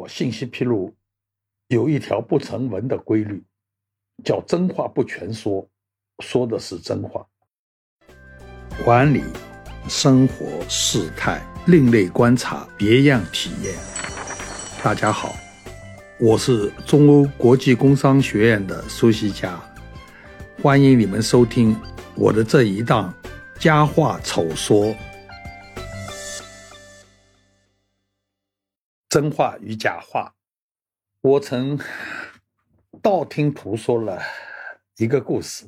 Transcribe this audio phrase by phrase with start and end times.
[0.00, 0.94] 我信息披露，
[1.68, 3.44] 有一条不成文的规律，
[4.24, 5.68] 叫真话不全说，
[6.20, 7.26] 说的是真话。
[8.82, 9.22] 管理、
[9.90, 13.74] 生活、事态、另类观察、别样体验。
[14.82, 15.34] 大家好，
[16.18, 19.60] 我是中欧国际工商学院的苏西佳，
[20.62, 21.76] 欢迎你们收听
[22.14, 23.12] 我的这一档
[23.58, 24.96] 佳话丑说。
[29.10, 30.32] 真话与假话，
[31.20, 31.76] 我曾
[33.02, 34.22] 道听途说了
[34.98, 35.66] 一个故事，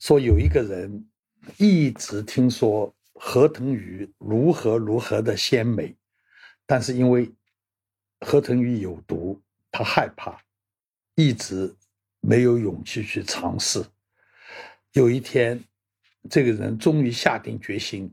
[0.00, 1.08] 说有一个人
[1.56, 5.96] 一直听说河豚鱼如何如何的鲜美，
[6.66, 7.32] 但是因为
[8.26, 9.40] 河豚鱼有毒，
[9.70, 10.36] 他害怕，
[11.14, 11.72] 一直
[12.18, 13.80] 没有勇气去尝试。
[14.94, 15.62] 有一天，
[16.28, 18.12] 这个人终于下定决心，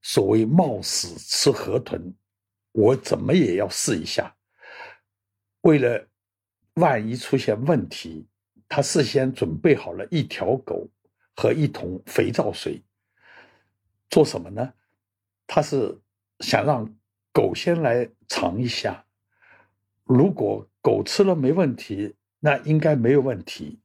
[0.00, 2.12] 所谓冒死吃河豚。
[2.72, 4.34] 我怎么也要试一下。
[5.60, 6.08] 为了
[6.74, 8.26] 万一出现问题，
[8.68, 10.88] 他事先准备好了一条狗
[11.36, 12.82] 和一桶肥皂水。
[14.08, 14.72] 做什么呢？
[15.46, 16.00] 他是
[16.40, 16.88] 想让
[17.32, 19.04] 狗先来尝一下，
[20.04, 23.80] 如果狗吃了没问题，那应该没有问题。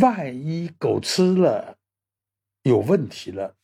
[0.00, 1.78] 万一狗吃了
[2.62, 3.56] 有问题了，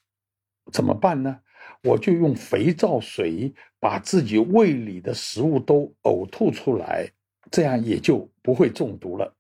[0.73, 1.43] 怎么办呢？
[1.85, 7.11] 我就用肥皂水把自己胃里的食物都呕吐出来，
[7.51, 9.35] 这样也就不会中毒了。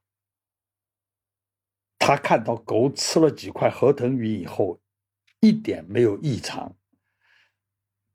[1.96, 4.80] 他看到狗吃了几块河豚鱼以后，
[5.38, 6.74] 一点没有异常，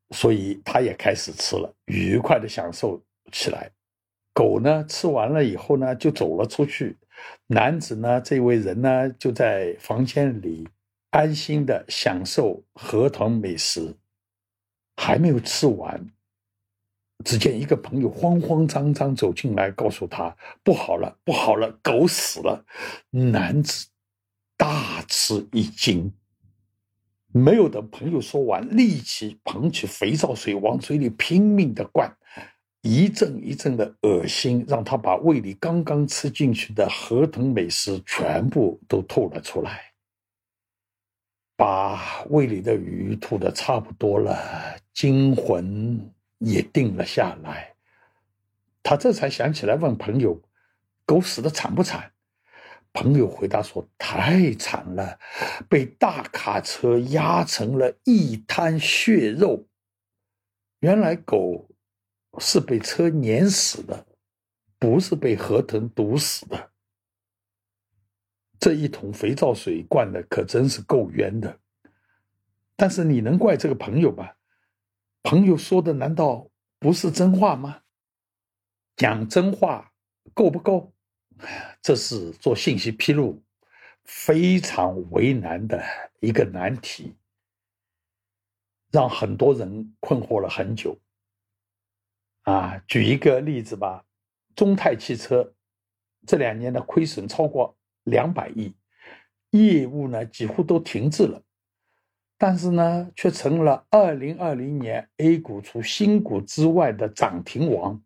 [0.09, 3.72] 所以他也开始吃了，愉快的享受起来。
[4.34, 6.97] 狗呢吃完了以后呢，就走了出去。
[7.47, 10.67] 男子呢，这位人呢，就在房间里
[11.12, 13.95] 安心的享受河豚美食。
[15.00, 16.09] 还没有吃完，
[17.26, 22.66] 只见一个朋友慌慌张张走进来，告诉他：“不好了，不好了，狗死了！”
[23.09, 23.88] 男子
[24.56, 26.14] 大吃一惊，
[27.34, 32.16] 没有等朋友说完，立即捧起肥皂水往嘴里拼命的灌，
[32.81, 39.81] 一阵一阵的恶心，让他把胃里刚刚吃进去的河豚美食全部都吐了出来。
[41.56, 46.00] 把胃里的鱼吐的差不多了，惊魂
[46.40, 47.75] 也定了下来。
[48.84, 50.42] 他这才想起来问朋友
[51.06, 52.14] ：“狗死的惨不惨？”
[52.94, 55.20] 朋友回答说：“太惨了，
[55.70, 59.68] 被大卡车压成了一滩血肉。
[60.80, 61.70] 原来狗
[62.40, 64.08] 是被车碾死的，
[64.80, 66.72] 不是被河豚毒死的。”
[68.59, 71.59] 这一桶肥皂水灌的可真是够冤的，
[72.76, 74.31] 但是你能怪这个朋友吗？
[75.30, 76.50] 朋友说的难道
[76.80, 77.82] 不是真话吗？
[78.96, 79.92] 讲真话
[80.34, 80.94] 够不够？
[81.82, 83.44] 这是做信息披露
[84.06, 85.84] 非常为难的
[86.22, 87.14] 一个难题，
[88.90, 90.98] 让很多人困惑了很久。
[92.44, 94.06] 啊，举一个例子吧，
[94.56, 95.54] 中泰汽车
[96.26, 97.78] 这两年的亏损超过。
[98.06, 98.74] 两百亿
[99.50, 101.44] 业务呢，几乎都停滞了，
[102.38, 108.00] 但是呢，却成了二零二零年 A 股除新股之外的涨停王，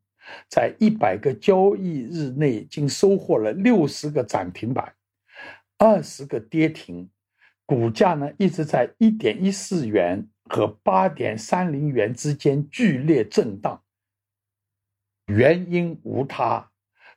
[0.50, 4.94] 在一百个交易日内，竟收获了六十个涨停板，
[5.78, 7.10] 二十个跌停，
[7.66, 13.82] 股价呢一直在一点一四元和八点三零元之间剧烈震荡，
[15.28, 16.70] 原因无他。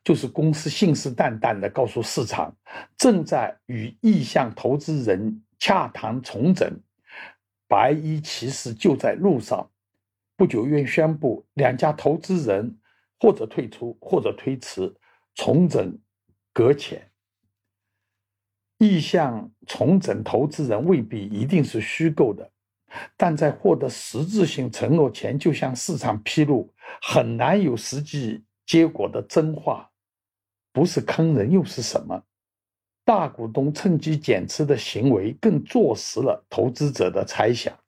[0.03, 2.55] 就是公司信誓旦旦地告诉市场，
[2.95, 6.79] 正在与意向投资人洽谈重整，
[7.75, 9.69] 白衣骑士就在路上。
[10.37, 12.79] 不久又宣布两家投资人
[13.19, 14.95] 或者退出或者推迟，
[15.35, 15.99] 重整
[16.53, 17.11] 搁浅。
[18.79, 22.49] 意向重整投资人未必一定是虚构的，
[23.17, 26.73] 但在获得实质性承诺前就向市场披露，
[27.03, 29.91] 很难有实际结果的真话。
[30.73, 32.23] 不是坑人又是什么？
[33.05, 37.79] 大股东趁机减持的行为更坐实了投资者的猜想。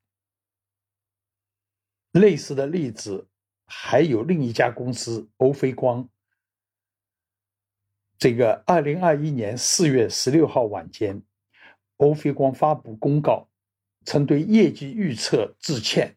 [2.12, 3.26] 类似的例子
[3.66, 6.08] 还有另一家公司欧菲光。
[8.18, 11.22] 这个二零二一年四月十六号晚间，
[11.96, 13.48] 欧菲光发布公告，
[14.04, 16.16] 称对业绩预测致歉，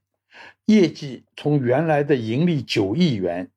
[0.66, 3.50] 业绩从原来的盈利九亿元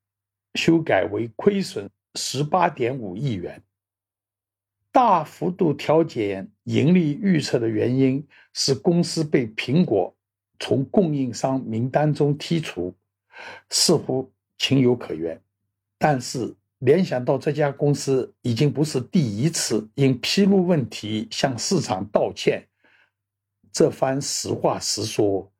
[0.54, 1.90] 修改为亏损。
[2.14, 3.62] 十八点五亿元，
[4.92, 10.14] 大幅度调减盈利预测的原因是公司被苹果
[10.60, 12.94] 从供应商名单中剔除，
[13.70, 15.40] 似乎情有可原。
[15.98, 22.68] 但是联想到这家公司已经不是第一次因披露问题向市场道歉，
[23.72, 25.50] 这番实话实说，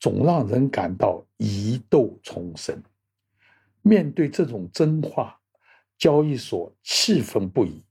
[0.00, 2.82] 总让人感到疑窦丛生。
[3.82, 5.38] 面对这种真话，
[5.96, 7.84] 交易所气愤不已，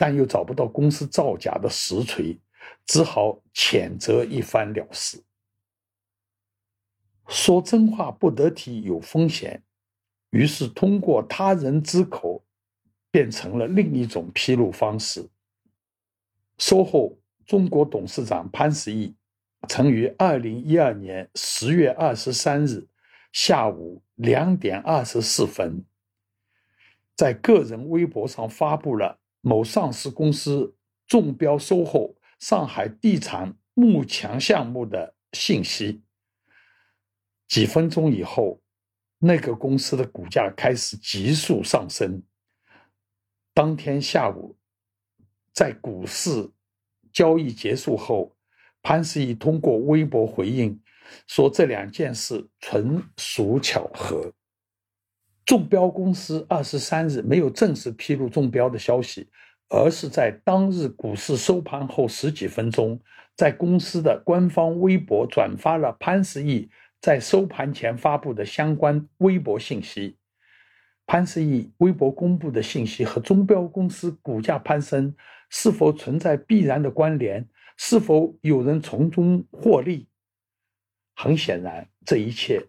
[0.00, 2.40] 但又找不到公司造假的实锤，
[2.86, 5.22] 只好谴责一番了事。
[7.28, 9.62] 说真话不得体有风险。
[10.30, 12.42] 于是，通过他人之口，
[13.10, 15.28] 变成了另一种披露方式。
[16.56, 19.14] 收后，中国董事长潘石屹
[19.68, 22.88] 曾于二零一二年十月二十三日
[23.34, 25.84] 下午两点二十四分，
[27.14, 30.74] 在个人微博上发布了某上市公司
[31.06, 36.02] 中标收后上海地产幕墙项目的信息。
[37.46, 38.60] 几分钟以后。
[39.22, 42.22] 那个公司的股价开始急速上升。
[43.52, 44.56] 当天下午，
[45.52, 46.50] 在股市
[47.12, 48.34] 交易结束后，
[48.80, 50.82] 潘石屹通过微博回应
[51.26, 54.32] 说：“这两件事纯属巧合。”
[55.50, 59.28] 中标公司二十三日没有正式披露中标的消息，
[59.68, 63.00] 而是在当日股市收盘后十几分钟，
[63.34, 66.70] 在公司的官方微博转发了潘石屹。
[67.00, 70.16] 在收盘前发布的相关微博信息，
[71.04, 75.12] 潘石屹微博公布的信息和中标公司股价攀升
[75.48, 77.44] 是否存在必然的关联？
[77.76, 80.06] 是否有人从中获利？
[81.16, 82.64] 很显然，这一切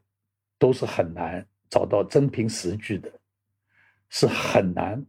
[0.58, 3.12] 都是很难找到真凭实据的，
[4.10, 5.04] 是很难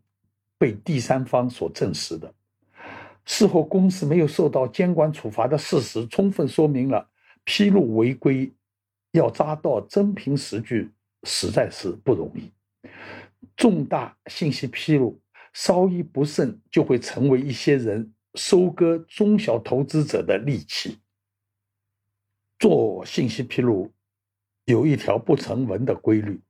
[0.57, 2.33] 被第三方所证实的。
[3.27, 7.07] 事后公司没有受到监管处罚的事实，充分说明了
[7.45, 8.51] 披露违规。
[9.15, 10.91] 要抓到真凭实据，
[11.25, 12.51] 实在是不容易。
[13.55, 15.21] 重大信息披露
[15.53, 20.97] 稍一不慎，就会成为一些人收割中小投资者的利器。
[22.59, 23.93] 做信息披露
[24.65, 26.41] 有一条不成文的规律，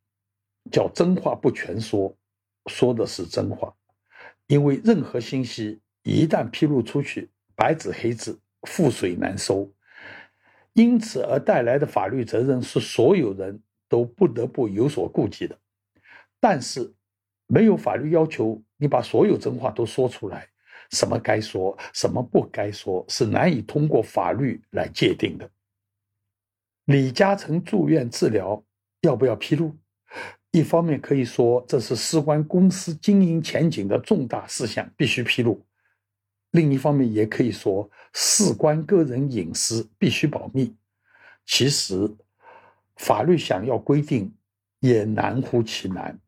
[0.71, 2.15] 叫“真话不全说”，
[2.71, 3.75] 说的是真话。
[4.47, 9.73] 因为任何信息一旦披露出去，白纸黑字，覆水难收。
[10.75, 15.59] 因此而带来的法律责任是所有人都不得不有所顾忌的，
[16.41, 16.95] 但是
[17.47, 20.49] 没有法律要求你把所有真话都说出来，
[20.91, 25.51] 什么该说，什么不该说，是难以通过法律来界定的。
[26.87, 28.65] 李嘉诚住院治疗
[29.03, 29.77] 要不要披露？
[30.53, 35.65] 一方面可以说这是事关公司经营前景的重大事项，必须披露。
[36.51, 40.77] 另一方面，也可以说事关个人隐私，必须保密。
[41.47, 42.15] 其实，
[42.97, 44.35] 法律想要规定，
[44.81, 46.21] 也难乎其难。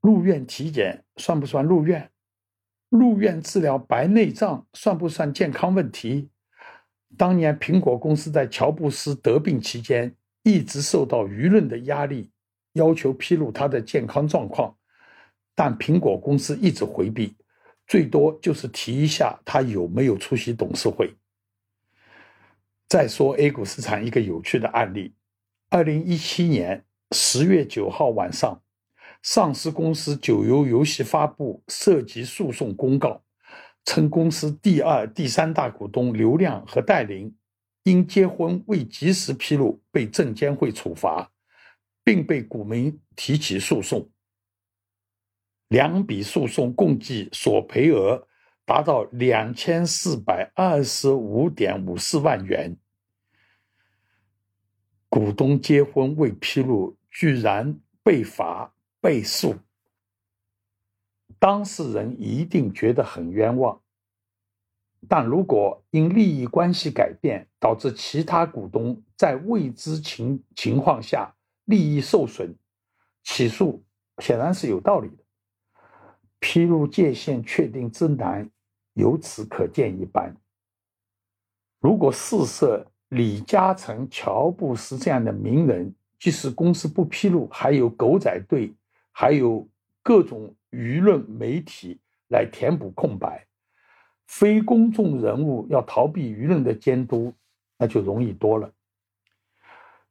[0.00, 2.10] 入院体检算不算入院？
[2.88, 6.30] 入院治疗白内障算不算健康问题？
[7.18, 12.30] 当年苹果公司在乔布斯得病期间，一直受到舆论的压力，
[12.76, 14.76] 要求披露他的健康状况，
[15.54, 17.34] 但苹果公司一直回避。
[17.88, 21.14] 最多就是提一下他有没有出席董事会。
[22.88, 25.14] 再说 A 股市场一个有趣的案例：
[25.70, 28.60] 二零一七年十月九号晚上，
[29.22, 33.22] 上市公司九游游戏发布涉及诉讼公告，
[33.84, 37.36] 称公司第二、第三大股东刘亮和戴琳
[37.84, 41.30] 因结婚未及时披露被证监会处罚，
[42.06, 44.08] 并被股民提起诉讼。
[45.66, 48.28] 两笔诉讼共计索赔额
[48.64, 52.76] 达到两千四百二十五点五四万元。
[55.08, 59.56] 股东结婚未披露，居然被罚被诉，
[61.40, 63.82] 当事人一定觉得很冤枉。
[65.08, 71.35] 但如果因利益关系改变，导致其他股东在未知情情况下
[71.66, 72.52] 利益受损，
[73.22, 73.84] 起诉
[74.18, 75.24] 显然是有道理的。
[76.40, 78.48] 披露界限确定之难，
[78.94, 80.34] 由此可见一斑。
[81.80, 88.74] 如果试设李嘉诚、乔布斯这样的名人，即使公司不披露，还有狗仔队，
[89.12, 89.68] 还有
[90.02, 93.46] 各种舆论媒体来填补空白，
[94.26, 97.32] 非公众人物要逃避舆论的监督，
[97.78, 98.72] 那就容易多了。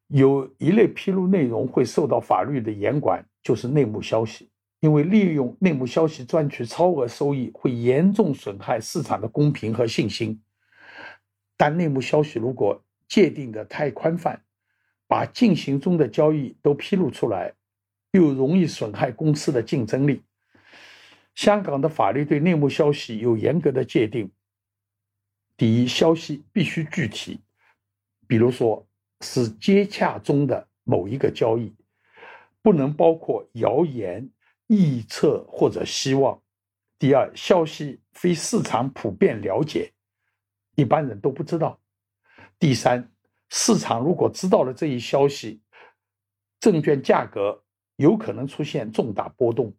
[0.08, 4.50] 有一类披露内容会受到法律的严管，就是内幕消息。
[4.82, 10.40] 因为利用内幕消息赚取超额收益，会严重损害市场的公平和信心。
[11.58, 14.44] 但内幕消息如果界定的太宽泛，
[15.08, 17.54] 把进行中的交易都披露出来，
[18.12, 20.22] 又容易损害公司的竞争力。
[21.34, 24.30] 香港的法律对内幕消息有严格的界定。
[25.58, 27.40] 第一，消息必须具体，
[28.28, 28.86] 比如说
[29.22, 31.74] 是接洽中的某一个交易，
[32.62, 34.30] 不能包括谣言、
[34.68, 36.42] 臆测或者希望。
[36.98, 39.92] 第二，消息非市场普遍了解，
[40.76, 41.80] 一般人都不知道。
[42.58, 43.12] 第三，
[43.50, 45.62] 市场如果知道了这一消息，
[46.60, 47.64] 证券价格
[47.98, 49.74] 有可能出现重大波动。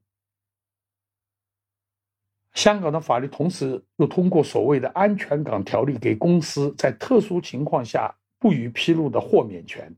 [2.53, 8.15] 香港的法律同时又通过所谓的安全港条例，给公司在特殊情况下
[8.47, 9.93] 不予披露的豁免权，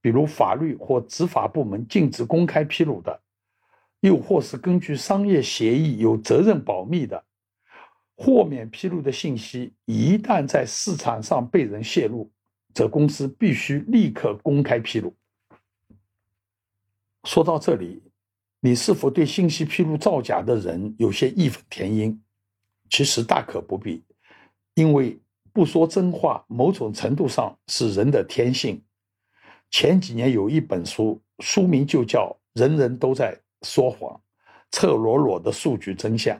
[0.00, 3.20] 比如法律或执法部门禁止公开披露的，
[4.00, 7.22] 又或是根据商业协议有责任保密的
[8.16, 12.30] 豁免披露的信息，一旦在市场上被人泄露，
[12.72, 15.14] 则公司必须立刻公开披露。
[17.24, 18.02] 说到这里。
[18.60, 22.18] 你是否对信息披露造假的人有些义愤填膺？
[22.90, 24.02] 其实大可不必，
[24.74, 25.20] 因为
[25.56, 28.84] 不说真话，某种程度上是人的天性。
[29.70, 34.20] 前几年有一本书，书名就叫《人人都在说谎：
[34.70, 36.36] 赤裸裸的数据真相》，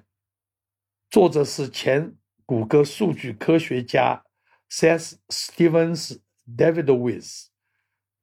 [1.08, 4.22] 作者是前谷歌数据科学家
[4.70, 7.46] Seth Stevens David Wiss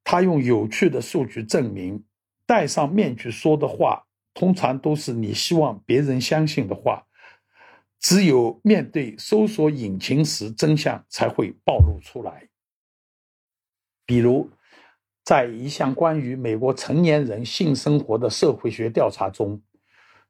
[0.04, 2.04] 他用有趣的数据证明。
[2.46, 7.08] 戴上面具说的话，通常都是你希望别人相信的话。
[8.04, 12.50] 只有面对搜索引擎时，真相才会暴露出来。
[14.06, 14.50] 比如，
[15.24, 19.62] 在一项关于美国成年人性生活的社会学调查中，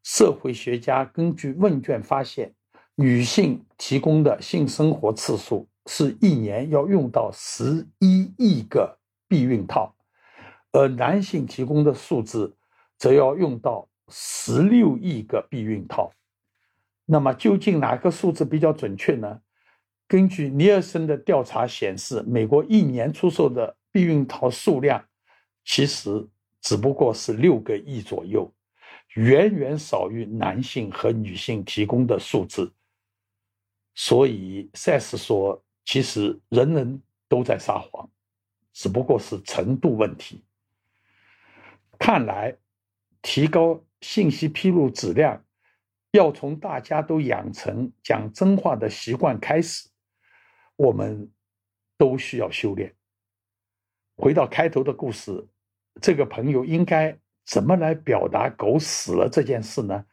[0.03, 2.53] 社会学家根据问卷发现，
[2.93, 9.95] 女性提供的性生活次数是一年要用到十一亿个避孕套。
[10.71, 12.55] 而男性提供的数字，
[12.99, 16.11] 则要用到十六亿个避孕套。
[17.13, 19.39] 那么，究竟哪个数字比较准确呢？
[20.07, 25.05] 根据尼尔森的调查显示，美国一年出售的避孕套数量，
[25.63, 26.27] 其实
[26.59, 28.51] 只不过是六个亿左右，
[29.09, 32.73] 远远少于男性和女性提供的数字。
[33.93, 38.09] 所以，赛斯说，其实人人都在撒谎，
[38.73, 40.43] 只不过是程度问题。
[41.99, 42.57] 看来，
[43.21, 45.39] 提高信息披露质量，
[46.13, 49.89] 要从大家都养成讲真话的习惯开始。
[50.75, 51.31] 我们
[51.97, 52.93] 都需要修炼。
[54.15, 55.47] 回到开头的故事，
[56.01, 60.05] 这个朋友应该怎么来表达狗死了这件事呢？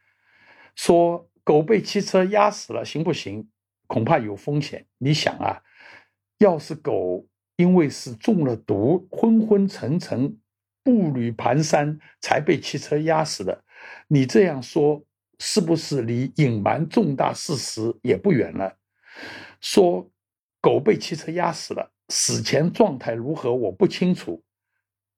[0.74, 3.50] 说狗被汽车压死了，行不行？
[3.86, 4.86] 恐怕有风险。
[4.96, 5.62] 你想啊，
[6.38, 7.26] 要是狗
[7.56, 10.38] 因为是中了毒，昏昏沉沉。
[10.82, 13.62] 步履蹒跚才被汽车压死的，
[14.08, 15.04] 你这样说
[15.40, 18.76] 是不是离隐瞒重大事实也不远了？
[19.62, 20.10] 说
[20.60, 24.44] 狗被汽车压死了，死前状态如何我不清楚，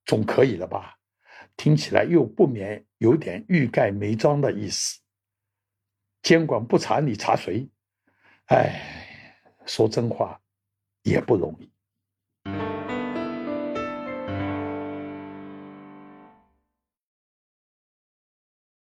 [0.07, 0.97] 总可以了吧？
[1.57, 5.00] 听起来又不免有点欲盖弥彰的意思。
[6.23, 7.69] 监管不查你查谁？
[8.47, 9.37] 哎，
[9.67, 10.41] 说真话
[11.02, 11.72] 也不容易。